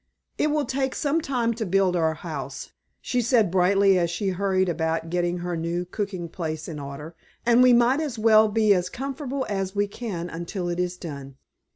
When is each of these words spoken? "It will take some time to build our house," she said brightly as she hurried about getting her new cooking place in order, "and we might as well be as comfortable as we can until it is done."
"It 0.39 0.49
will 0.49 0.65
take 0.65 0.95
some 0.95 1.21
time 1.21 1.53
to 1.53 1.63
build 1.63 1.95
our 1.95 2.15
house," 2.15 2.71
she 3.01 3.21
said 3.21 3.51
brightly 3.51 3.99
as 3.99 4.09
she 4.09 4.29
hurried 4.29 4.67
about 4.67 5.11
getting 5.11 5.37
her 5.37 5.55
new 5.55 5.85
cooking 5.85 6.27
place 6.27 6.67
in 6.67 6.79
order, 6.79 7.15
"and 7.45 7.61
we 7.61 7.71
might 7.71 8.01
as 8.01 8.17
well 8.17 8.47
be 8.47 8.73
as 8.73 8.89
comfortable 8.89 9.45
as 9.47 9.75
we 9.75 9.85
can 9.85 10.27
until 10.27 10.69
it 10.69 10.79
is 10.79 10.97
done." 10.97 11.35